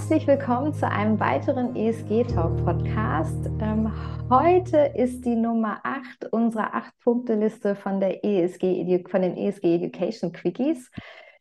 Herzlich 0.00 0.26
willkommen 0.26 0.72
zu 0.72 0.88
einem 0.88 1.20
weiteren 1.20 1.76
ESG 1.76 2.24
Talk 2.24 2.64
Podcast. 2.64 3.46
Ähm, 3.60 3.92
heute 4.30 4.78
ist 4.96 5.26
die 5.26 5.36
Nummer 5.36 5.78
8 5.84 6.32
unserer 6.32 6.74
8-Punkte-Liste 6.74 7.76
von, 7.76 8.00
ESG, 8.00 9.04
von 9.08 9.20
den 9.20 9.36
ESG 9.36 9.74
Education 9.74 10.32
Quickies. 10.32 10.90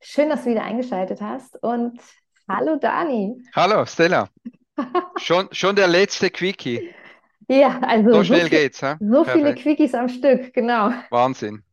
Schön, 0.02 0.28
dass 0.28 0.44
du 0.44 0.50
wieder 0.50 0.64
eingeschaltet 0.64 1.22
hast 1.22 1.56
und 1.64 2.02
hallo 2.50 2.76
Dani. 2.76 3.42
Hallo 3.56 3.86
Stella. 3.86 4.28
schon, 5.16 5.48
schon 5.54 5.78
der 5.78 5.88
letzte 5.88 6.30
Quickie. 6.30 6.94
Ja, 7.48 7.80
also 7.80 8.12
so 8.12 8.24
schnell 8.26 8.42
so 8.42 8.48
viel, 8.48 8.60
geht's. 8.60 8.82
He? 8.82 8.94
So 9.00 9.24
Perfekt. 9.24 9.34
viele 9.38 9.56
Quickies 9.56 9.96
am 9.96 10.10
Stück, 10.10 10.54
genau. 10.54 10.92
Wahnsinn. 11.10 11.64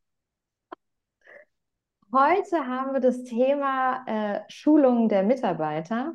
Heute 2.14 2.64
haben 2.64 2.92
wir 2.92 3.00
das 3.00 3.24
Thema 3.24 4.04
äh, 4.06 4.40
Schulung 4.48 5.08
der 5.08 5.24
Mitarbeiter. 5.24 6.12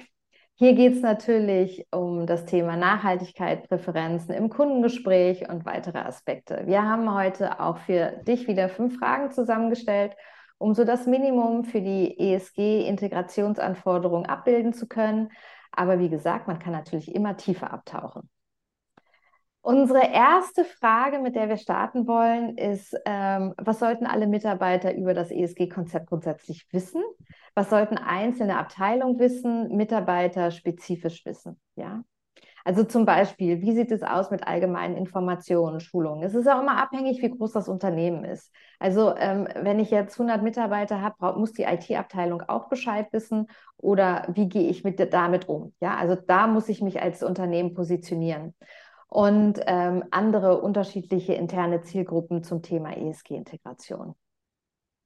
Hier 0.62 0.76
geht 0.76 0.94
es 0.94 1.02
natürlich 1.02 1.88
um 1.90 2.28
das 2.28 2.46
Thema 2.46 2.78
Nachhaltigkeit, 2.78 3.68
Präferenzen 3.68 4.36
im 4.36 4.50
Kundengespräch 4.50 5.50
und 5.50 5.66
weitere 5.66 5.98
Aspekte. 5.98 6.68
Wir 6.68 6.84
haben 6.84 7.12
heute 7.12 7.60
auch 7.60 7.78
für 7.78 8.22
dich 8.28 8.48
wieder 8.48 8.70
fünf 8.70 9.00
Fragen 9.00 9.32
zusammengestellt, 9.32 10.16
um 10.60 10.76
so 10.76 10.84
das 10.84 11.08
Minimum 11.08 11.64
für 11.64 11.82
die 11.82 12.16
ESG-Integrationsanforderungen 12.16 14.28
abbilden 14.28 14.74
zu 14.74 14.88
können. 14.88 15.32
Aber 15.72 15.98
wie 15.98 16.10
gesagt, 16.10 16.48
man 16.48 16.60
kann 16.60 16.74
natürlich 16.74 17.16
immer 17.16 17.38
tiefer 17.38 17.74
abtauchen. 17.74 18.30
Unsere 19.64 20.12
erste 20.12 20.66
Frage, 20.66 21.20
mit 21.20 21.36
der 21.36 21.48
wir 21.48 21.58
starten 21.58 22.08
wollen, 22.08 22.58
ist, 22.58 22.98
ähm, 23.06 23.54
was 23.58 23.78
sollten 23.78 24.08
alle 24.08 24.26
Mitarbeiter 24.26 24.96
über 24.96 25.14
das 25.14 25.30
ESG-Konzept 25.30 26.08
grundsätzlich 26.08 26.66
wissen? 26.72 27.04
Was 27.54 27.70
sollten 27.70 28.00
einzelne 28.00 28.58
Abteilungen 28.58 29.20
wissen, 29.20 29.76
Mitarbeiter 29.76 30.50
spezifisch 30.50 31.24
wissen? 31.26 31.60
Ja. 31.76 32.04
Also 32.64 32.84
zum 32.84 33.06
Beispiel, 33.06 33.62
wie 33.62 33.74
sieht 33.74 33.92
es 33.92 34.04
aus 34.04 34.32
mit 34.32 34.48
allgemeinen 34.48 34.96
Informationen, 34.96 35.80
Schulungen? 35.80 36.24
Es 36.24 36.36
ist 36.36 36.48
auch 36.48 36.62
immer 36.62 36.82
abhängig, 36.82 37.22
wie 37.22 37.30
groß 37.30 37.52
das 37.54 37.68
Unternehmen 37.68 38.24
ist. 38.24 38.52
Also 38.80 39.16
ähm, 39.16 39.48
wenn 39.56 39.80
ich 39.80 39.92
jetzt 39.92 40.18
100 40.18 40.42
Mitarbeiter 40.42 41.02
habe, 41.02 41.40
muss 41.40 41.54
die 41.54 41.64
IT-Abteilung 41.64 42.42
auch 42.44 42.68
Bescheid 42.68 43.08
wissen 43.12 43.48
oder 43.78 44.28
wie 44.34 44.50
gehe 44.50 44.70
ich 44.70 44.84
mit, 44.84 45.00
damit 45.14 45.48
um? 45.48 45.74
Ja, 45.82 45.98
also 45.98 46.16
da 46.16 46.48
muss 46.48 46.70
ich 46.70 46.82
mich 46.82 47.02
als 47.02 47.22
Unternehmen 47.24 47.74
positionieren 47.74 48.56
und 49.12 49.60
ähm, 49.68 50.06
andere 50.12 50.62
unterschiedliche 50.62 51.34
interne 51.34 51.82
Zielgruppen 51.82 52.46
zum 52.46 52.62
Thema 52.62 52.96
ESG-Integration. 52.96 54.16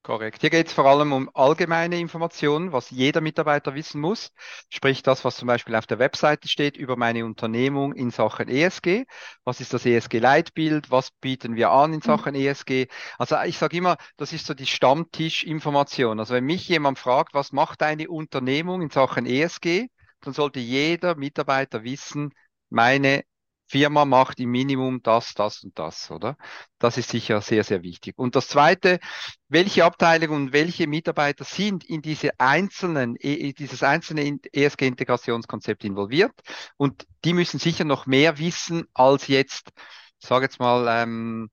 Korrekt. 0.03 0.41
Hier 0.41 0.51
geht 0.51 0.67
es 0.67 0.73
vor 0.73 0.85
allem 0.85 1.11
um 1.11 1.31
allgemeine 1.33 1.99
Informationen, 1.99 2.71
was 2.71 2.91
jeder 2.91 3.19
Mitarbeiter 3.19 3.73
wissen 3.73 3.99
muss. 3.99 4.31
Sprich 4.69 5.01
das, 5.01 5.25
was 5.25 5.37
zum 5.37 5.47
Beispiel 5.47 5.73
auf 5.73 5.87
der 5.87 5.97
Webseite 5.97 6.47
steht 6.47 6.77
über 6.77 6.95
meine 6.97 7.25
Unternehmung 7.25 7.93
in 7.93 8.11
Sachen 8.11 8.47
ESG. 8.47 9.05
Was 9.43 9.59
ist 9.59 9.73
das 9.73 9.87
ESG-Leitbild? 9.87 10.91
Was 10.91 11.09
bieten 11.09 11.55
wir 11.55 11.71
an 11.71 11.91
in. 11.91 12.01
Sachen 12.01 12.35
mhm. 12.35 12.41
ESG? 12.41 12.85
Also 13.17 13.37
ich 13.43 13.57
sage 13.57 13.77
immer, 13.77 13.97
das 14.17 14.33
ist 14.33 14.45
so 14.45 14.53
die 14.53 14.67
Stammtischinformation. 14.67 16.19
Also 16.19 16.35
wenn 16.35 16.45
mich 16.45 16.69
jemand 16.69 16.99
fragt, 16.99 17.33
was 17.33 17.51
macht 17.51 17.81
eine 17.81 18.07
Unternehmung 18.07 18.83
in 18.83 18.91
Sachen 18.91 19.25
ESG, 19.25 19.87
dann 20.21 20.33
sollte 20.33 20.59
jeder 20.59 21.15
Mitarbeiter 21.15 21.83
wissen, 21.83 22.29
meine 22.69 23.23
Firma 23.67 24.05
macht 24.05 24.39
im 24.39 24.51
Minimum 24.51 25.01
das, 25.01 25.33
das 25.33 25.63
und 25.63 25.77
das, 25.77 26.11
oder? 26.11 26.37
Das 26.77 26.97
ist 26.97 27.09
sicher 27.09 27.41
sehr, 27.41 27.63
sehr 27.63 27.81
wichtig. 27.81 28.17
Und 28.17 28.35
das 28.35 28.47
Zweite, 28.47 28.99
welche 29.47 29.85
Abteilungen 29.85 30.47
und 30.47 30.53
welche 30.53 30.87
Mitarbeiter 30.87 31.43
sind 31.43 31.83
in 31.83 32.01
diese 32.01 32.39
einzelnen, 32.39 33.15
dieses 33.15 33.83
einzelne 33.83 34.39
ESG-Integrationskonzept 34.51 35.83
involviert? 35.83 36.33
Und 36.77 37.07
die 37.23 37.33
müssen 37.33 37.59
sicher 37.59 37.85
noch 37.85 38.05
mehr 38.05 38.37
wissen 38.37 38.85
als 38.93 39.27
jetzt, 39.27 39.71
sage 40.19 40.45
jetzt 40.45 40.59
mal, 40.59 40.87
ähm, 40.87 41.49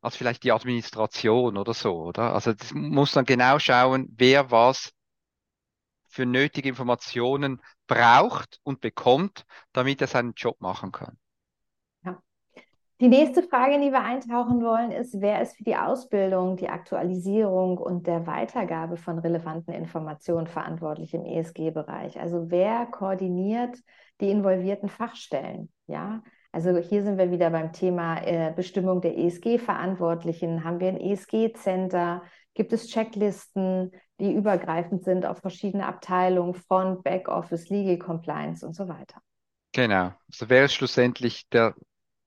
als 0.00 0.16
vielleicht 0.16 0.42
die 0.42 0.52
Administration 0.52 1.56
oder 1.56 1.74
so, 1.74 1.94
oder? 1.96 2.34
Also 2.34 2.52
das 2.52 2.72
muss 2.72 3.12
dann 3.12 3.24
genau 3.24 3.58
schauen, 3.60 4.08
wer 4.16 4.50
was 4.50 4.90
für 6.08 6.26
nötige 6.26 6.68
Informationen 6.68 7.62
braucht 7.86 8.60
und 8.64 8.80
bekommt, 8.80 9.46
damit 9.72 10.00
er 10.00 10.08
seinen 10.08 10.34
Job 10.34 10.60
machen 10.60 10.92
kann. 10.92 11.18
Die 13.02 13.08
nächste 13.08 13.42
Frage, 13.42 13.74
in 13.74 13.82
die 13.82 13.90
wir 13.90 14.04
eintauchen 14.04 14.62
wollen, 14.62 14.92
ist, 14.92 15.20
wer 15.20 15.42
ist 15.42 15.56
für 15.56 15.64
die 15.64 15.74
Ausbildung, 15.74 16.56
die 16.56 16.68
Aktualisierung 16.68 17.76
und 17.76 18.06
der 18.06 18.28
Weitergabe 18.28 18.96
von 18.96 19.18
relevanten 19.18 19.74
Informationen 19.74 20.46
verantwortlich 20.46 21.12
im 21.12 21.24
ESG-Bereich? 21.24 22.20
Also 22.20 22.52
wer 22.52 22.86
koordiniert 22.86 23.76
die 24.20 24.30
involvierten 24.30 24.88
Fachstellen? 24.88 25.72
Ja, 25.88 26.22
also 26.52 26.76
hier 26.78 27.02
sind 27.02 27.18
wir 27.18 27.32
wieder 27.32 27.50
beim 27.50 27.72
Thema 27.72 28.24
äh, 28.24 28.52
Bestimmung 28.54 29.00
der 29.00 29.18
ESG-Verantwortlichen. 29.18 30.62
Haben 30.62 30.78
wir 30.78 30.86
ein 30.86 31.00
ESG-Center? 31.00 32.22
Gibt 32.54 32.72
es 32.72 32.86
Checklisten, 32.86 33.90
die 34.20 34.32
übergreifend 34.32 35.02
sind 35.02 35.26
auf 35.26 35.38
verschiedene 35.38 35.86
Abteilungen, 35.86 36.54
Front, 36.54 37.02
Backoffice, 37.02 37.68
Legal 37.68 37.98
Compliance 37.98 38.64
und 38.64 38.76
so 38.76 38.86
weiter? 38.86 39.20
Genau. 39.72 40.12
Also 40.30 40.48
wer 40.48 40.66
ist 40.66 40.74
schlussendlich 40.74 41.48
der 41.48 41.74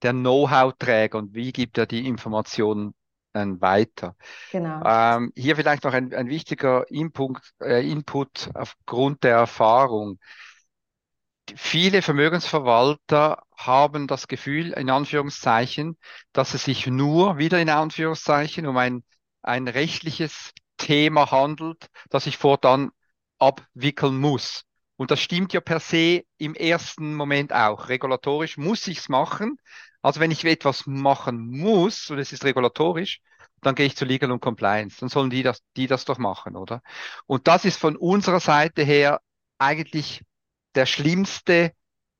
der 0.01 0.13
Know-how-Träger 0.13 1.17
und 1.17 1.33
wie 1.33 1.51
gibt 1.51 1.77
er 1.77 1.85
die 1.85 2.07
Informationen 2.07 2.93
dann 3.35 3.61
weiter. 3.61 4.15
Genau. 4.51 4.81
Ähm, 4.85 5.31
hier 5.35 5.55
vielleicht 5.55 5.83
noch 5.83 5.93
ein, 5.93 6.13
ein 6.13 6.29
wichtiger 6.29 6.89
Input, 6.89 7.37
äh, 7.61 7.87
Input 7.89 8.49
aufgrund 8.53 9.23
der 9.23 9.35
Erfahrung. 9.35 10.19
Viele 11.55 12.01
Vermögensverwalter 12.01 13.43
haben 13.55 14.07
das 14.07 14.27
Gefühl, 14.27 14.71
in 14.71 14.89
Anführungszeichen, 14.89 15.97
dass 16.33 16.53
es 16.53 16.63
sich 16.63 16.87
nur 16.87 17.37
wieder 17.37 17.59
in 17.59 17.69
Anführungszeichen 17.69 18.65
um 18.65 18.77
ein, 18.77 19.03
ein 19.43 19.67
rechtliches 19.67 20.51
Thema 20.77 21.29
handelt, 21.29 21.87
das 22.09 22.25
ich 22.25 22.37
fortan 22.37 22.91
abwickeln 23.37 24.17
muss. 24.17 24.63
Und 24.97 25.11
das 25.11 25.19
stimmt 25.19 25.53
ja 25.53 25.61
per 25.61 25.79
se 25.79 26.23
im 26.37 26.55
ersten 26.55 27.15
Moment 27.15 27.53
auch. 27.53 27.89
Regulatorisch 27.89 28.57
muss 28.57 28.87
ich 28.87 28.99
es 28.99 29.09
machen. 29.09 29.57
Also 30.01 30.19
wenn 30.19 30.31
ich 30.31 30.45
etwas 30.45 30.85
machen 30.85 31.47
muss 31.47 32.09
und 32.09 32.19
es 32.19 32.31
ist 32.31 32.45
regulatorisch, 32.45 33.21
dann 33.61 33.75
gehe 33.75 33.87
ich 33.87 33.95
zu 33.95 34.05
Legal 34.05 34.31
und 34.31 34.41
Compliance. 34.41 34.97
Dann 34.99 35.09
sollen 35.09 35.29
die 35.29 35.43
das, 35.43 35.61
die 35.75 35.87
das 35.87 36.05
doch 36.05 36.17
machen, 36.17 36.55
oder? 36.55 36.81
Und 37.25 37.47
das 37.47 37.65
ist 37.65 37.79
von 37.79 37.95
unserer 37.95 38.39
Seite 38.39 38.83
her 38.83 39.21
eigentlich 39.57 40.23
der 40.75 40.85
schlimmste, 40.85 41.73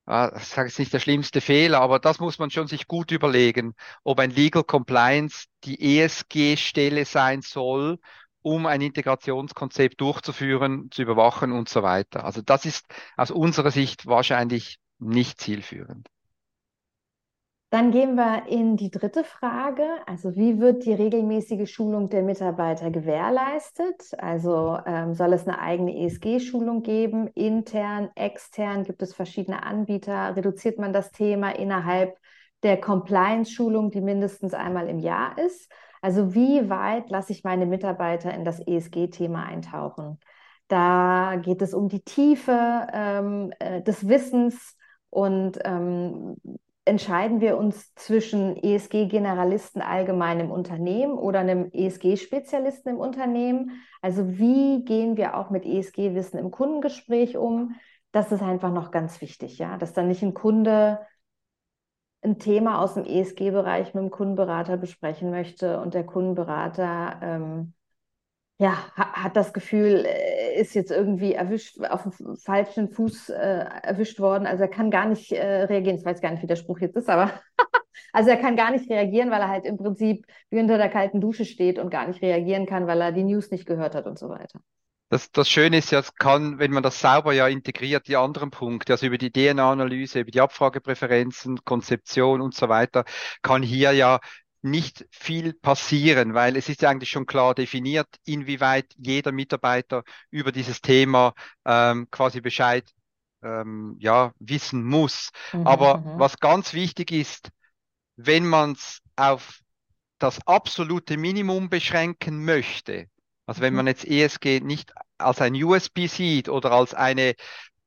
äh, 0.08 0.38
ich 0.38 0.46
sage 0.46 0.68
jetzt 0.70 0.80
nicht 0.80 0.94
der 0.94 1.00
schlimmste 1.00 1.42
Fehler, 1.42 1.82
aber 1.82 2.00
das 2.00 2.20
muss 2.20 2.40
man 2.40 2.50
schon 2.50 2.68
sich 2.68 2.88
gut 2.88 3.12
überlegen, 3.12 3.76
ob 4.04 4.20
ein 4.20 4.32
Legal 4.32 4.64
Compliance 4.64 5.46
die 5.64 6.00
ESG-Stelle 6.00 7.06
sein 7.06 7.42
soll 7.42 8.00
um 8.46 8.68
ein 8.68 8.82
Integrationskonzept 8.82 10.00
durchzuführen, 10.00 10.90
zu 10.92 11.02
überwachen 11.02 11.52
und 11.52 11.68
so 11.68 11.82
weiter. 11.82 12.26
Also 12.26 12.44
das 12.44 12.66
ist 12.66 12.86
aus 13.18 13.32
unserer 13.32 13.72
Sicht 13.72 14.06
wahrscheinlich 14.06 14.78
nicht 15.00 15.42
zielführend. 15.42 16.08
Dann 17.72 17.90
gehen 17.90 18.14
wir 18.14 18.44
in 18.48 18.78
die 18.78 18.92
dritte 18.92 19.24
Frage. 19.24 19.84
Also 20.06 20.36
wie 20.36 20.60
wird 20.60 20.86
die 20.86 20.94
regelmäßige 20.94 21.70
Schulung 21.70 22.10
der 22.10 22.22
Mitarbeiter 22.22 22.92
gewährleistet? 22.92 24.14
Also 24.20 24.78
ähm, 24.86 25.16
soll 25.16 25.34
es 25.34 25.48
eine 25.48 25.60
eigene 25.60 25.98
ESG-Schulung 26.06 26.84
geben, 26.84 27.28
intern, 27.34 28.12
extern? 28.14 28.84
Gibt 28.84 29.02
es 29.02 29.16
verschiedene 29.16 29.64
Anbieter? 29.64 30.36
Reduziert 30.36 30.78
man 30.78 30.94
das 30.94 31.12
Thema 31.12 31.50
innerhalb 31.50 32.16
der 32.62 32.80
Compliance-Schulung, 32.80 33.90
die 33.90 34.02
mindestens 34.02 34.54
einmal 34.54 34.88
im 34.88 35.00
Jahr 35.00 35.36
ist? 35.40 35.72
Also 36.06 36.36
wie 36.36 36.70
weit 36.70 37.10
lasse 37.10 37.32
ich 37.32 37.44
meine 37.44 37.66
Mitarbeiter 37.66 38.32
in 38.32 38.46
das 38.46 38.60
ESG-Thema 38.60 39.44
eintauchen? 39.44 40.20
Da 40.68 41.36
geht 41.42 41.64
es 41.64 41.74
um 41.74 41.90
die 41.90 42.02
Tiefe 42.02 42.86
ähm, 42.94 43.52
äh, 43.58 43.82
des 43.82 44.08
Wissens 44.08 44.78
und 45.10 45.58
ähm, 45.64 46.36
entscheiden 46.86 47.42
wir 47.42 47.58
uns 47.58 47.96
zwischen 47.96 48.56
ESG-Generalisten 48.56 49.82
allgemein 49.82 50.42
im 50.42 50.52
Unternehmen 50.52 51.14
oder 51.14 51.40
einem 51.40 51.72
ESG-Spezialisten 51.72 52.90
im 52.90 52.98
Unternehmen? 53.00 53.72
Also 54.00 54.38
wie 54.38 54.86
gehen 54.86 55.18
wir 55.18 55.36
auch 55.36 55.50
mit 55.50 55.66
ESG-Wissen 55.66 56.38
im 56.38 56.52
Kundengespräch 56.52 57.36
um? 57.36 57.74
Das 58.12 58.32
ist 58.32 58.44
einfach 58.44 58.72
noch 58.72 58.92
ganz 58.92 59.22
wichtig, 59.22 59.58
ja, 59.58 59.76
dass 59.78 59.94
dann 59.94 60.08
nicht 60.08 60.22
ein 60.22 60.36
Kunde 60.36 61.00
ein 62.26 62.40
Thema 62.40 62.82
aus 62.82 62.96
dem 62.96 63.06
ESG-Bereich 63.06 63.94
mit 63.94 64.04
dem 64.04 64.12
Kundenberater 64.12 64.78
besprechen 64.78 65.30
möchte 65.32 65.80
und 65.80 65.94
der 65.94 66.06
Kundenberater 66.06 67.20
ähm, 67.22 67.74
ja, 68.58 68.78
hat 68.96 69.36
das 69.36 69.54
Gefühl, 69.54 70.06
äh, 70.06 70.60
ist 70.60 70.76
jetzt 70.76 70.92
irgendwie 70.92 71.34
erwischt, 71.34 71.78
auf 71.82 72.04
dem 72.04 72.38
falschen 72.38 72.90
Fuß 72.90 73.30
äh, 73.30 73.66
erwischt 73.84 74.20
worden. 74.20 74.48
Also 74.48 74.64
er 74.64 74.70
kann 74.70 74.92
gar 74.92 75.08
nicht 75.08 75.32
äh, 75.34 75.64
reagieren. 75.64 75.98
Ich 75.98 76.06
weiß 76.06 76.22
gar 76.22 76.32
nicht, 76.32 76.42
wie 76.42 76.48
der 76.48 76.56
Spruch 76.56 76.80
jetzt 76.80 76.96
ist, 76.96 77.10
aber 77.10 77.32
also 78.14 78.30
er 78.30 78.38
kann 78.38 78.56
gar 78.56 78.72
nicht 78.72 78.90
reagieren, 78.90 79.30
weil 79.30 79.42
er 79.42 79.50
halt 79.50 79.66
im 79.66 79.78
Prinzip 79.78 80.26
wie 80.50 80.60
unter 80.60 80.78
der 80.78 80.90
kalten 80.90 81.20
Dusche 81.20 81.44
steht 81.46 81.80
und 81.80 81.90
gar 81.90 82.08
nicht 82.08 82.22
reagieren 82.22 82.66
kann, 82.66 82.88
weil 82.88 83.02
er 83.02 83.12
die 83.12 83.24
News 83.24 83.52
nicht 83.52 83.66
gehört 83.66 83.94
hat 83.94 84.08
und 84.08 84.18
so 84.18 84.30
weiter. 84.30 84.60
Das, 85.10 85.32
das 85.32 85.50
Schöne 85.50 85.78
ist 85.78 85.92
ja, 85.92 86.00
es 86.00 86.16
kann, 86.16 86.58
wenn 86.58 86.72
man 86.72 86.82
das 86.82 87.00
sauber 87.00 87.34
ja 87.34 87.48
integriert, 87.48 88.08
die 88.08 88.18
anderen 88.18 88.50
Punkte, 88.50 88.94
also 88.94 89.06
über 89.06 89.18
die 89.20 89.32
DNA-Analyse, 89.32 90.22
über 90.22 90.32
die 90.32 90.42
Abfragepräferenzen, 90.42 91.64
Konzeption 91.64 92.42
und 92.42 92.56
so 92.56 92.70
weiter, 92.70 93.06
kann 93.44 93.62
hier 93.62 93.92
ja 93.92 94.20
nicht 94.64 95.06
viel 95.12 95.54
passieren, 95.54 96.34
weil 96.34 96.58
es 96.58 96.70
ist 96.70 96.82
ja 96.82 96.90
eigentlich 96.90 97.12
schon 97.12 97.28
klar 97.28 97.54
definiert, 97.54 98.08
inwieweit 98.26 98.88
jeder 98.98 99.32
Mitarbeiter 99.32 100.04
über 100.32 100.52
dieses 100.52 100.82
Thema 100.82 101.34
ähm, 101.66 102.08
quasi 102.10 102.42
Bescheid 102.42 102.90
ähm, 103.44 103.96
ja, 104.00 104.34
wissen 104.40 104.84
muss. 104.84 105.30
Mhm, 105.54 105.68
Aber 105.68 106.00
mhm. 106.00 106.20
was 106.20 106.40
ganz 106.40 106.74
wichtig 106.74 107.12
ist, 107.12 107.50
wenn 108.16 108.48
man 108.48 108.72
es 108.72 109.02
auf 109.16 109.60
das 110.18 110.40
absolute 110.48 111.18
Minimum 111.18 111.70
beschränken 111.70 112.44
möchte, 112.44 113.08
also 113.46 113.62
wenn 113.62 113.74
mhm. 113.74 113.78
man 113.78 113.88
jetzt 113.88 114.06
ESG 114.06 114.62
nicht 114.62 114.94
als 115.18 115.42
ein 115.42 115.56
USB 115.56 116.08
sieht 116.08 116.50
oder 116.50 116.72
als 116.72 116.94
eine 116.94 117.36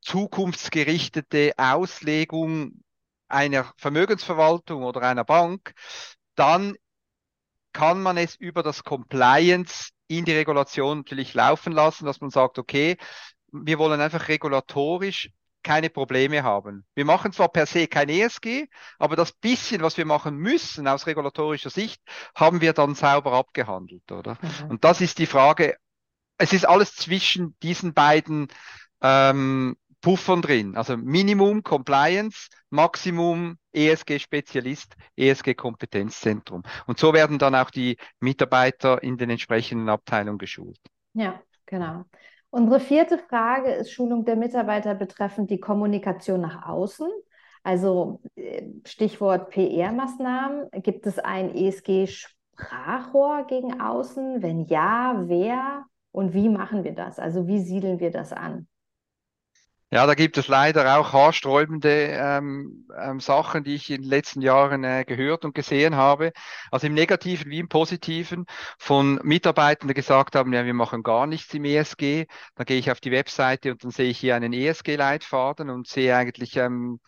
zukunftsgerichtete 0.00 1.52
Auslegung 1.56 2.82
einer 3.28 3.72
Vermögensverwaltung 3.76 4.84
oder 4.84 5.02
einer 5.02 5.25
Bank, 5.25 5.75
dann 6.34 6.76
kann 7.72 8.00
man 8.02 8.16
es 8.16 8.34
über 8.37 8.62
das 8.62 8.84
Compliance 8.84 9.90
in 10.06 10.25
die 10.25 10.32
Regulation 10.32 10.99
natürlich 10.99 11.34
laufen 11.34 11.72
lassen, 11.72 12.06
dass 12.06 12.20
man 12.20 12.31
sagt, 12.31 12.58
okay, 12.58 12.96
wir 13.52 13.78
wollen 13.78 14.00
einfach 14.00 14.28
regulatorisch 14.28 15.31
keine 15.62 15.90
Probleme 15.90 16.43
haben. 16.43 16.84
Wir 16.94 17.05
machen 17.05 17.32
zwar 17.32 17.49
per 17.49 17.66
se 17.66 17.87
kein 17.87 18.08
ESG, 18.08 18.66
aber 18.99 19.16
das 19.16 19.32
bisschen, 19.32 19.82
was 19.82 19.96
wir 19.96 20.06
machen 20.06 20.37
müssen 20.37 20.88
aus 20.88 21.06
regulatorischer 21.06 21.70
Sicht, 21.70 22.00
haben 22.34 22.60
wir 22.60 22.72
dann 22.72 22.94
sauber 22.94 23.32
abgehandelt, 23.32 24.10
oder? 24.10 24.38
Mhm. 24.40 24.70
Und 24.70 24.84
das 24.84 25.00
ist 25.00 25.19
die 25.19 25.26
Frage. 25.26 25.76
Es 26.38 26.52
ist 26.52 26.66
alles 26.66 26.94
zwischen 26.94 27.56
diesen 27.62 27.94
beiden 27.94 28.49
ähm, 29.02 29.76
Puffern 30.00 30.43
drin. 30.43 30.76
Also 30.76 30.96
Minimum 30.96 31.62
Compliance, 31.62 32.49
Maximum 32.70 33.58
ESG-Spezialist, 33.72 34.94
ESG-Kompetenzzentrum. 35.16 36.62
Und 36.87 36.99
so 36.99 37.12
werden 37.12 37.38
dann 37.38 37.55
auch 37.55 37.70
die 37.70 37.96
Mitarbeiter 38.20 39.02
in 39.02 39.16
den 39.16 39.31
entsprechenden 39.31 39.88
Abteilungen 39.88 40.38
geschult. 40.38 40.78
Ja, 41.14 41.43
genau. 41.66 42.05
Unsere 42.50 42.81
vierte 42.81 43.19
Frage 43.19 43.73
ist 43.73 43.93
Schulung 43.93 44.25
der 44.25 44.37
Mitarbeiter 44.37 44.95
betreffend 44.95 45.50
die 45.50 45.61
Kommunikation 45.61 46.41
nach 46.41 46.67
außen. 46.67 47.09
Also 47.62 48.21
äh, 48.37 48.62
Stichwort 48.87 49.50
PR-Maßnahmen. 49.50 50.71
Gibt 50.83 51.06
es 51.06 51.19
ein 51.19 51.55
ESG-Sprachrohr 51.55 53.47
gegen 53.47 53.81
außen? 53.81 54.43
Wenn 54.43 54.65
ja, 54.67 55.25
wer 55.27 55.85
und 56.11 56.33
wie 56.33 56.49
machen 56.49 56.85
wir 56.85 56.95
das? 56.95 57.19
Also 57.19 57.47
wie 57.47 57.61
siedeln 57.61 58.00
wir 58.00 58.11
das 58.11 58.33
an? 58.33 58.67
Ja, 59.90 60.06
da 60.06 60.14
gibt 60.14 60.37
es 60.37 60.49
leider 60.49 60.99
auch 60.99 61.14
haarsträubende 61.14 61.88
ähm, 61.90 62.87
ähm, 63.00 63.20
Sachen, 63.20 63.64
die 63.64 63.75
ich 63.75 63.88
in 63.90 64.02
den 64.02 64.11
letzten 64.11 64.43
Jahren 64.43 64.85
äh, 64.85 65.05
gehört 65.06 65.46
und 65.46 65.55
gesehen 65.55 65.96
habe. 65.96 66.32
Also 66.70 66.87
im 66.87 66.93
Negativen 66.94 67.50
wie 67.50 67.58
im 67.61 67.69
Positiven 67.70 68.44
von 68.79 69.19
Mitarbeitern, 69.23 69.88
die 69.88 69.94
gesagt 69.94 70.35
haben, 70.37 70.52
ja, 70.52 70.67
wir 70.67 70.75
machen 70.75 71.02
gar 71.02 71.26
nichts 71.26 71.55
im 71.55 71.64
ESG. 71.64 72.26
Dann 72.55 72.67
gehe 72.67 72.79
ich 72.79 72.90
auf 72.90 73.00
die 73.00 73.11
Webseite 73.12 73.73
und 73.73 73.82
dann 73.82 73.90
sehe 73.90 74.11
ich 74.11 74.19
hier 74.19 74.37
einen 74.37 74.52
ESG-Leitfaden 74.52 75.70
und 75.70 75.88
sehe 75.88 76.14
eigentlich, 76.14 76.56
ähm, 76.56 77.00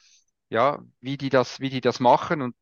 ja, 0.48 0.80
wie 1.00 1.18
die 1.18 1.28
das, 1.30 1.60
wie 1.60 1.70
die 1.70 1.80
das 1.82 2.00
machen 2.00 2.40
und 2.42 2.54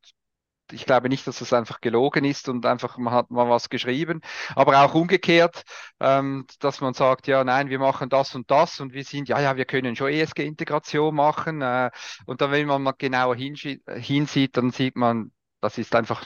ich 0.72 0.86
glaube 0.86 1.08
nicht, 1.08 1.26
dass 1.26 1.38
das 1.38 1.52
einfach 1.52 1.80
gelogen 1.80 2.24
ist 2.24 2.48
und 2.48 2.66
einfach 2.66 2.98
man 2.98 3.14
hat 3.14 3.30
mal 3.30 3.48
was 3.48 3.68
geschrieben, 3.68 4.20
aber 4.54 4.82
auch 4.84 4.94
umgekehrt, 4.94 5.62
ähm, 6.00 6.46
dass 6.60 6.80
man 6.80 6.94
sagt, 6.94 7.26
ja, 7.26 7.44
nein, 7.44 7.70
wir 7.70 7.78
machen 7.78 8.08
das 8.08 8.34
und 8.34 8.50
das 8.50 8.80
und 8.80 8.92
wir 8.92 9.04
sind, 9.04 9.28
ja, 9.28 9.40
ja, 9.40 9.56
wir 9.56 9.64
können 9.64 9.96
schon 9.96 10.10
ESG-Integration 10.12 11.14
machen 11.14 11.62
äh, 11.62 11.90
und 12.26 12.40
dann, 12.40 12.50
wenn 12.50 12.66
man 12.66 12.82
mal 12.82 12.92
genauer 12.92 13.36
hinsieht, 13.36 14.56
dann 14.56 14.70
sieht 14.70 14.96
man, 14.96 15.32
das 15.60 15.78
ist 15.78 15.94
einfach 15.94 16.24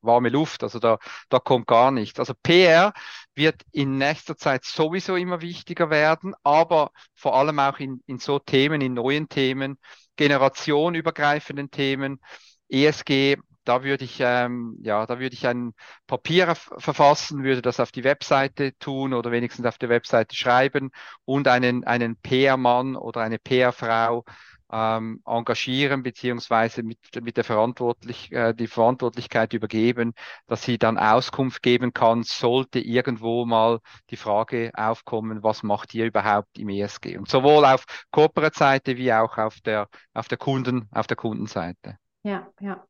warme 0.00 0.28
Luft, 0.28 0.62
also 0.62 0.78
da, 0.78 0.98
da 1.28 1.38
kommt 1.38 1.66
gar 1.66 1.90
nichts. 1.90 2.18
Also 2.18 2.34
PR 2.42 2.92
wird 3.34 3.62
in 3.72 3.98
nächster 3.98 4.36
Zeit 4.36 4.64
sowieso 4.64 5.16
immer 5.16 5.40
wichtiger 5.40 5.90
werden, 5.90 6.34
aber 6.42 6.92
vor 7.14 7.34
allem 7.36 7.58
auch 7.58 7.78
in, 7.78 8.02
in 8.06 8.18
so 8.18 8.38
Themen, 8.38 8.80
in 8.80 8.94
neuen 8.94 9.28
Themen, 9.28 9.78
generationübergreifenden 10.16 11.70
Themen, 11.70 12.20
ESG 12.68 13.36
da 13.68 13.84
würde 13.84 14.04
ich, 14.04 14.18
ähm, 14.20 14.78
ja, 14.82 15.04
da 15.06 15.20
würde 15.20 15.34
ich 15.34 15.46
ein 15.46 15.74
Papier 16.06 16.54
verfassen, 16.54 17.44
würde 17.44 17.60
das 17.60 17.80
auf 17.80 17.92
die 17.92 18.04
Webseite 18.04 18.76
tun 18.78 19.12
oder 19.12 19.30
wenigstens 19.30 19.66
auf 19.66 19.76
der 19.76 19.90
Webseite 19.90 20.34
schreiben 20.34 20.90
und 21.26 21.48
einen, 21.48 21.84
einen 21.84 22.16
PR-Mann 22.16 22.96
oder 22.96 23.20
eine 23.20 23.38
PR-Frau 23.38 24.24
ähm, 24.72 25.22
engagieren 25.26 26.02
beziehungsweise 26.02 26.82
mit, 26.82 26.98
mit 27.20 27.36
der 27.36 27.44
Verantwortlich, 27.44 28.32
äh, 28.32 28.54
die 28.54 28.66
Verantwortlichkeit 28.66 29.52
übergeben, 29.52 30.14
dass 30.46 30.62
sie 30.62 30.78
dann 30.78 30.98
Auskunft 30.98 31.62
geben 31.62 31.92
kann, 31.92 32.22
sollte 32.22 32.78
irgendwo 32.78 33.44
mal 33.44 33.80
die 34.10 34.16
Frage 34.16 34.70
aufkommen, 34.74 35.42
was 35.42 35.62
macht 35.62 35.94
ihr 35.94 36.06
überhaupt 36.06 36.58
im 36.58 36.70
ESG? 36.70 37.18
Und 37.18 37.28
sowohl 37.28 37.66
auf 37.66 37.84
Corporate-Seite 38.12 38.96
wie 38.96 39.12
auch 39.12 39.36
auf 39.36 39.60
der, 39.60 39.88
auf 40.14 40.28
der 40.28 40.38
Kunden, 40.38 40.88
auf 40.92 41.06
der 41.06 41.16
Kundenseite. 41.16 41.98
Ja, 42.22 42.48
ja. 42.60 42.87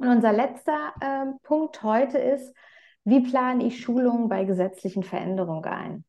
Und 0.00 0.08
unser 0.08 0.32
letzter 0.32 0.94
äh, 1.02 1.26
Punkt 1.42 1.82
heute 1.82 2.16
ist, 2.16 2.56
wie 3.04 3.20
plane 3.20 3.64
ich 3.64 3.82
Schulungen 3.82 4.30
bei 4.30 4.44
gesetzlichen 4.44 5.02
Veränderungen 5.02 5.64
ein? 5.66 6.04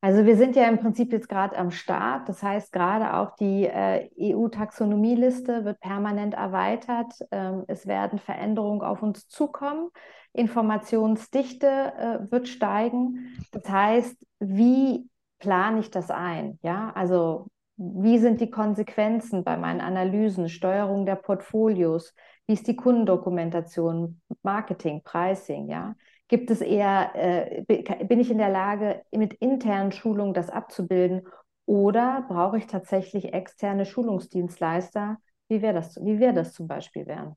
Also 0.00 0.26
wir 0.26 0.36
sind 0.36 0.56
ja 0.56 0.68
im 0.68 0.80
Prinzip 0.80 1.12
jetzt 1.12 1.28
gerade 1.28 1.56
am 1.56 1.70
Start. 1.70 2.28
Das 2.28 2.42
heißt, 2.42 2.72
gerade 2.72 3.14
auch 3.14 3.36
die 3.36 3.66
äh, 3.66 4.10
EU-Taxonomieliste 4.18 5.64
wird 5.64 5.78
permanent 5.78 6.34
erweitert. 6.34 7.12
Ähm, 7.30 7.62
es 7.68 7.86
werden 7.86 8.18
Veränderungen 8.18 8.82
auf 8.82 9.00
uns 9.00 9.28
zukommen. 9.28 9.90
Informationsdichte 10.32 11.66
äh, 11.66 12.32
wird 12.32 12.48
steigen. 12.48 13.36
Das 13.52 13.70
heißt, 13.70 14.26
wie 14.40 15.08
plane 15.38 15.78
ich 15.78 15.92
das 15.92 16.10
ein? 16.10 16.58
Ja, 16.62 16.90
also 16.96 17.46
wie 17.76 18.18
sind 18.18 18.40
die 18.40 18.50
Konsequenzen 18.50 19.44
bei 19.44 19.56
meinen 19.56 19.80
Analysen, 19.80 20.48
Steuerung 20.48 21.06
der 21.06 21.16
Portfolios? 21.16 22.12
Wie 22.46 22.52
ist 22.54 22.66
die 22.68 22.76
Kundendokumentation, 22.76 24.20
Marketing, 24.42 25.02
Pricing, 25.02 25.68
ja? 25.68 25.96
Gibt 26.28 26.50
es 26.50 26.60
eher, 26.60 27.12
äh, 27.14 27.64
bin 28.04 28.20
ich 28.20 28.30
in 28.30 28.38
der 28.38 28.48
Lage, 28.48 29.04
mit 29.12 29.34
internen 29.34 29.92
Schulungen 29.92 30.34
das 30.34 30.50
abzubilden 30.50 31.26
oder 31.66 32.24
brauche 32.28 32.58
ich 32.58 32.66
tatsächlich 32.66 33.32
externe 33.32 33.84
Schulungsdienstleister, 33.86 35.18
wie 35.48 35.62
wäre 35.62 35.74
das, 35.74 35.96
wie 35.96 36.18
das 36.32 36.52
zum 36.52 36.66
Beispiel 36.68 37.06
wären? 37.06 37.36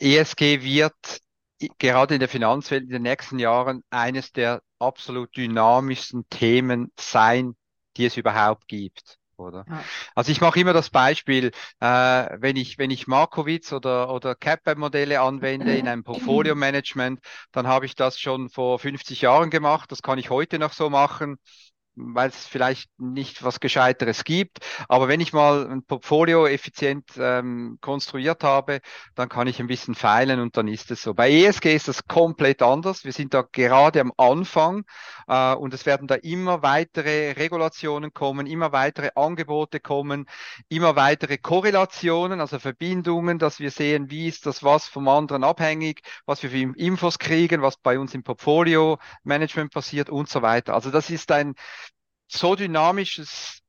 ESG 0.00 0.62
wird 0.62 0.94
gerade 1.78 2.14
in 2.14 2.20
der 2.20 2.28
Finanzwelt 2.28 2.84
in 2.84 2.90
den 2.90 3.02
nächsten 3.02 3.38
Jahren 3.38 3.82
eines 3.90 4.32
der 4.32 4.62
absolut 4.78 5.34
dynamischsten 5.36 6.28
Themen 6.28 6.92
sein, 6.98 7.56
die 7.96 8.06
es 8.06 8.16
überhaupt 8.16 8.68
gibt. 8.68 9.18
Oder? 9.36 9.64
Ja. 9.68 9.84
Also 10.14 10.32
ich 10.32 10.40
mache 10.40 10.58
immer 10.60 10.72
das 10.72 10.90
Beispiel, 10.90 11.50
äh, 11.80 11.86
wenn 11.86 12.56
ich 12.56 12.78
wenn 12.78 12.90
ich 12.90 13.06
Markowitz 13.06 13.72
oder 13.72 14.10
oder 14.10 14.34
CAPM-Modelle 14.34 15.20
anwende 15.20 15.76
in 15.76 15.88
einem 15.88 16.04
Portfolio-Management, 16.04 17.20
dann 17.52 17.66
habe 17.66 17.86
ich 17.86 17.94
das 17.94 18.18
schon 18.18 18.48
vor 18.48 18.78
50 18.78 19.20
Jahren 19.20 19.50
gemacht. 19.50 19.92
Das 19.92 20.02
kann 20.02 20.18
ich 20.18 20.30
heute 20.30 20.58
noch 20.58 20.72
so 20.72 20.88
machen 20.90 21.36
weil 21.96 22.28
es 22.28 22.46
vielleicht 22.46 22.90
nicht 22.98 23.42
was 23.42 23.58
Gescheiteres 23.58 24.24
gibt. 24.24 24.58
Aber 24.88 25.08
wenn 25.08 25.20
ich 25.20 25.32
mal 25.32 25.66
ein 25.68 25.82
Portfolio 25.82 26.46
effizient 26.46 27.10
ähm, 27.18 27.78
konstruiert 27.80 28.44
habe, 28.44 28.80
dann 29.14 29.28
kann 29.28 29.46
ich 29.46 29.60
ein 29.60 29.66
bisschen 29.66 29.94
feilen 29.94 30.40
und 30.40 30.56
dann 30.56 30.68
ist 30.68 30.90
es 30.90 31.02
so. 31.02 31.14
Bei 31.14 31.30
ESG 31.30 31.74
ist 31.74 31.88
das 31.88 32.06
komplett 32.06 32.62
anders. 32.62 33.04
Wir 33.04 33.12
sind 33.12 33.32
da 33.34 33.42
gerade 33.50 34.00
am 34.00 34.12
Anfang 34.16 34.84
äh, 35.26 35.54
und 35.54 35.72
es 35.72 35.86
werden 35.86 36.06
da 36.06 36.16
immer 36.16 36.62
weitere 36.62 37.32
Regulationen 37.32 38.12
kommen, 38.12 38.46
immer 38.46 38.72
weitere 38.72 39.10
Angebote 39.14 39.80
kommen, 39.80 40.26
immer 40.68 40.96
weitere 40.96 41.38
Korrelationen, 41.38 42.40
also 42.40 42.58
Verbindungen, 42.58 43.38
dass 43.38 43.58
wir 43.58 43.70
sehen, 43.70 44.10
wie 44.10 44.28
ist 44.28 44.46
das 44.46 44.62
was 44.62 44.86
vom 44.86 45.08
anderen 45.08 45.44
abhängig, 45.44 46.02
was 46.26 46.42
wir 46.42 46.50
für 46.50 46.56
Infos 46.76 47.18
kriegen, 47.18 47.62
was 47.62 47.78
bei 47.78 47.98
uns 47.98 48.14
im 48.14 48.22
Portfolio 48.22 48.98
Management 49.24 49.72
passiert 49.72 50.10
und 50.10 50.28
so 50.28 50.42
weiter. 50.42 50.74
Also 50.74 50.90
das 50.90 51.10
ist 51.10 51.32
ein 51.32 51.54
so 52.28 52.54
dynamisches 52.54 53.62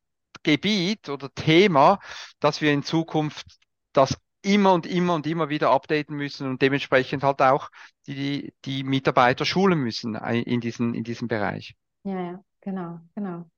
Gebiet 0.43 1.09
oder 1.09 1.33
Thema, 1.33 1.99
dass 2.39 2.61
wir 2.61 2.71
in 2.71 2.83
Zukunft 2.83 3.45
das 3.93 4.17
immer 4.41 4.73
und 4.73 4.85
immer 4.85 5.15
und 5.15 5.27
immer 5.27 5.49
wieder 5.49 5.71
updaten 5.71 6.15
müssen 6.15 6.47
und 6.47 6.61
dementsprechend 6.61 7.23
halt 7.23 7.41
auch 7.41 7.69
die, 8.07 8.53
die 8.65 8.83
Mitarbeiter 8.83 9.45
schulen 9.45 9.79
müssen 9.79 10.15
in 10.15 10.61
diesem, 10.61 10.93
in 10.93 11.03
diesem 11.03 11.27
Bereich. 11.27 11.75
Ja, 12.03 12.19
ja, 12.19 12.43
genau, 12.61 12.99
genau. 13.15 13.49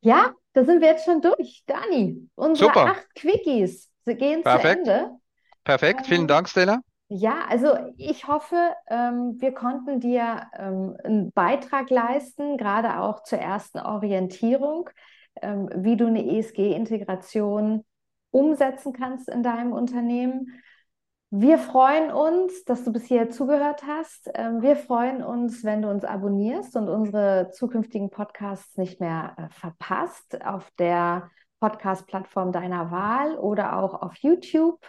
Ja, 0.00 0.32
da 0.52 0.64
sind 0.64 0.80
wir 0.80 0.88
jetzt 0.88 1.04
schon 1.04 1.20
durch. 1.20 1.64
Dani, 1.66 2.28
unsere 2.34 2.68
Super. 2.68 2.86
acht 2.86 3.14
Quickies 3.14 3.90
sie 4.04 4.14
gehen 4.14 4.42
Perfekt. 4.42 4.84
zu 4.84 4.92
Ende. 4.92 5.10
Perfekt, 5.64 6.06
vielen 6.06 6.22
ähm, 6.22 6.28
Dank, 6.28 6.48
Stella. 6.48 6.80
Ja, 7.14 7.44
also 7.46 7.76
ich 7.98 8.26
hoffe, 8.26 8.56
ähm, 8.88 9.38
wir 9.38 9.52
konnten 9.52 10.00
dir 10.00 10.46
ähm, 10.56 10.96
einen 11.04 11.30
Beitrag 11.32 11.90
leisten, 11.90 12.56
gerade 12.56 13.00
auch 13.00 13.22
zur 13.22 13.38
ersten 13.38 13.80
Orientierung, 13.80 14.88
ähm, 15.42 15.68
wie 15.74 15.98
du 15.98 16.06
eine 16.06 16.24
ESG-Integration 16.26 17.84
umsetzen 18.30 18.94
kannst 18.94 19.28
in 19.28 19.42
deinem 19.42 19.72
Unternehmen. 19.72 20.62
Wir 21.28 21.58
freuen 21.58 22.10
uns, 22.10 22.64
dass 22.64 22.82
du 22.82 22.92
bis 22.92 23.04
hier 23.04 23.28
zugehört 23.28 23.82
hast. 23.86 24.30
Ähm, 24.34 24.62
wir 24.62 24.76
freuen 24.76 25.22
uns, 25.22 25.64
wenn 25.64 25.82
du 25.82 25.90
uns 25.90 26.04
abonnierst 26.04 26.76
und 26.76 26.88
unsere 26.88 27.50
zukünftigen 27.50 28.08
Podcasts 28.08 28.78
nicht 28.78 29.00
mehr 29.00 29.34
äh, 29.36 29.48
verpasst 29.50 30.42
auf 30.46 30.70
der 30.78 31.30
Podcast-Plattform 31.60 32.52
deiner 32.52 32.90
Wahl 32.90 33.36
oder 33.36 33.76
auch 33.76 34.00
auf 34.00 34.16
YouTube. 34.16 34.80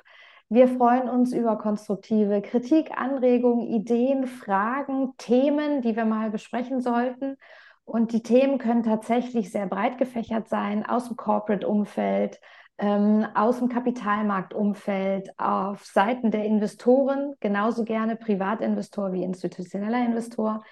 Wir 0.54 0.68
freuen 0.68 1.10
uns 1.10 1.34
über 1.34 1.58
konstruktive 1.58 2.40
Kritik, 2.44 2.92
Anregungen, 2.96 3.66
Ideen, 3.66 4.28
Fragen, 4.28 5.18
Themen, 5.18 5.82
die 5.82 5.96
wir 5.96 6.06
mal 6.06 6.30
besprechen 6.30 6.80
sollten. 6.80 7.38
Und 7.86 8.14
die 8.14 8.22
Themen 8.22 8.60
können 8.60 8.84
tatsächlich 8.84 9.52
sehr 9.52 9.66
breit 9.66 9.98
gefächert 9.98 10.50
sein, 10.50 10.86
aus 10.86 11.08
dem 11.08 11.18
Corporate-Umfeld, 11.18 12.40
ähm, 12.78 13.26
aus 13.34 13.58
dem 13.58 13.68
Kapitalmarktumfeld, 13.68 15.32
auf 15.40 15.86
Seiten 15.86 16.30
der 16.30 16.46
Investoren, 16.46 17.34
genauso 17.40 17.84
gerne 17.84 18.16
Privatinvestor 18.16 19.12
wie 19.12 19.24
institutioneller 19.24 20.06
Investor. 20.06 20.64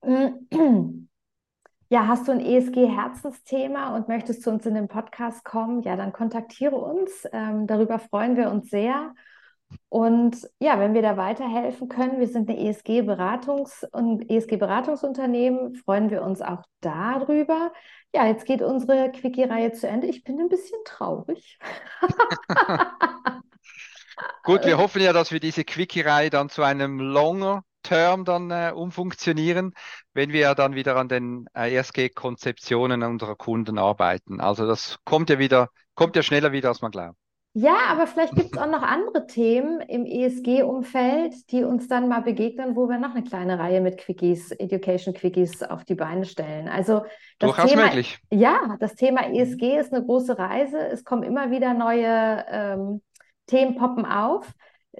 Ja, 1.90 2.06
hast 2.06 2.28
du 2.28 2.32
ein 2.32 2.40
ESG-Herzensthema 2.40 3.96
und 3.96 4.08
möchtest 4.08 4.42
zu 4.42 4.50
uns 4.50 4.66
in 4.66 4.74
den 4.74 4.88
Podcast 4.88 5.42
kommen? 5.42 5.82
Ja, 5.82 5.96
dann 5.96 6.12
kontaktiere 6.12 6.76
uns. 6.76 7.26
Ähm, 7.32 7.66
darüber 7.66 7.98
freuen 7.98 8.36
wir 8.36 8.50
uns 8.50 8.68
sehr. 8.68 9.14
Und 9.88 10.36
ja, 10.60 10.78
wenn 10.78 10.92
wir 10.92 11.00
da 11.00 11.16
weiterhelfen 11.16 11.88
können, 11.88 12.20
wir 12.20 12.28
sind 12.28 12.50
eine 12.50 12.58
ESG-Beratungs- 12.58 13.86
und 13.90 14.30
ESG-Beratungsunternehmen, 14.30 15.76
freuen 15.76 16.10
wir 16.10 16.22
uns 16.22 16.42
auch 16.42 16.62
darüber. 16.80 17.72
Ja, 18.14 18.26
jetzt 18.26 18.44
geht 18.44 18.60
unsere 18.60 19.10
Quickie-Reihe 19.10 19.72
zu 19.72 19.88
Ende. 19.88 20.08
Ich 20.08 20.24
bin 20.24 20.38
ein 20.40 20.48
bisschen 20.50 20.78
traurig. 20.84 21.58
Gut, 24.42 24.64
wir 24.66 24.76
hoffen 24.76 25.00
ja, 25.00 25.14
dass 25.14 25.32
wir 25.32 25.40
diese 25.40 25.64
Quickie-Reihe 25.64 26.28
dann 26.28 26.50
zu 26.50 26.62
einem 26.62 27.00
longer 27.00 27.62
Term 27.82 28.24
dann 28.24 28.50
äh, 28.50 28.72
umfunktionieren, 28.74 29.74
wenn 30.12 30.32
wir 30.32 30.54
dann 30.54 30.74
wieder 30.74 30.96
an 30.96 31.08
den 31.08 31.46
äh, 31.54 31.74
ESG-Konzeptionen 31.74 33.02
unserer 33.02 33.36
Kunden 33.36 33.78
arbeiten. 33.78 34.40
Also 34.40 34.66
das 34.66 34.98
kommt 35.04 35.30
ja 35.30 35.38
wieder, 35.38 35.68
kommt 35.94 36.16
ja 36.16 36.22
schneller 36.22 36.52
wieder, 36.52 36.68
als 36.68 36.82
man 36.82 36.90
glaubt. 36.90 37.16
Ja, 37.54 37.76
aber 37.88 38.06
vielleicht 38.06 38.36
gibt 38.36 38.54
es 38.54 38.62
auch 38.62 38.68
noch 38.68 38.82
andere 38.82 39.26
Themen 39.26 39.80
im 39.80 40.06
ESG-Umfeld, 40.06 41.50
die 41.50 41.64
uns 41.64 41.88
dann 41.88 42.08
mal 42.08 42.20
begegnen, 42.20 42.76
wo 42.76 42.88
wir 42.88 42.98
noch 42.98 43.16
eine 43.16 43.24
kleine 43.24 43.58
Reihe 43.58 43.80
mit 43.80 43.98
Quickies, 43.98 44.52
Education 44.52 45.12
Quickies 45.12 45.62
auf 45.64 45.84
die 45.84 45.96
Beine 45.96 46.24
stellen. 46.24 46.68
Also 46.68 47.00
das 47.38 47.50
Durchaus 47.50 47.70
Thema, 47.70 47.84
möglich. 47.86 48.18
Ja, 48.30 48.76
das 48.78 48.94
Thema 48.94 49.32
ESG 49.32 49.78
ist 49.78 49.92
eine 49.92 50.04
große 50.04 50.38
Reise. 50.38 50.78
Es 50.78 51.02
kommen 51.02 51.24
immer 51.24 51.50
wieder 51.50 51.74
neue 51.74 52.44
ähm, 52.48 53.02
Themen 53.46 53.76
poppen 53.76 54.04
auf, 54.06 54.52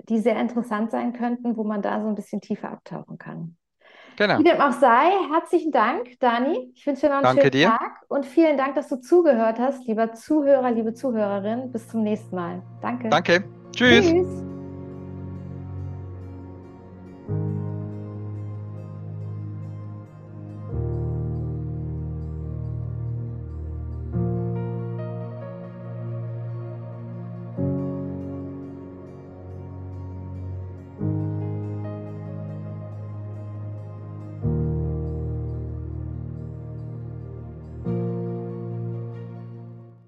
die 0.08 0.18
sehr 0.18 0.38
interessant 0.38 0.90
sein 0.90 1.12
könnten, 1.12 1.56
wo 1.56 1.64
man 1.64 1.82
da 1.82 2.00
so 2.00 2.08
ein 2.08 2.14
bisschen 2.14 2.40
tiefer 2.40 2.70
abtauchen 2.70 3.18
kann. 3.18 3.56
Genau. 4.16 4.38
Wie 4.38 4.44
dem 4.44 4.60
auch 4.60 4.72
sei, 4.72 5.10
herzlichen 5.32 5.70
Dank, 5.70 6.18
Dani. 6.18 6.72
Ich 6.74 6.84
wünsche 6.86 7.02
dir 7.02 7.08
noch 7.08 7.16
einen 7.16 7.24
Danke 7.24 7.42
schönen 7.42 7.52
dir. 7.52 7.68
Tag 7.68 8.02
und 8.08 8.26
vielen 8.26 8.56
Dank, 8.56 8.74
dass 8.74 8.88
du 8.88 8.96
zugehört 8.96 9.60
hast, 9.60 9.86
lieber 9.86 10.12
Zuhörer, 10.12 10.70
liebe 10.72 10.92
Zuhörerin. 10.92 11.70
Bis 11.70 11.88
zum 11.88 12.02
nächsten 12.02 12.34
Mal. 12.34 12.62
Danke. 12.82 13.08
Danke. 13.10 13.44
Tschüss. 13.72 14.06
Tschüss. 14.06 14.57